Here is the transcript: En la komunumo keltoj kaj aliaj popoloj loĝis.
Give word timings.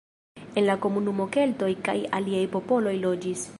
En 0.61 0.65
la 0.69 0.75
komunumo 0.85 1.27
keltoj 1.37 1.71
kaj 1.89 1.97
aliaj 2.21 2.43
popoloj 2.59 2.99
loĝis. 3.07 3.49